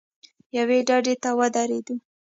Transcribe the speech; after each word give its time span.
یوې 0.57 0.79
ډډې 0.87 1.15
ته 1.23 1.29
ودرېدو. 1.39 1.95